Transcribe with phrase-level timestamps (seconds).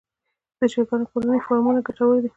[0.59, 2.29] د چرګانو کورني فارمونه ګټور دي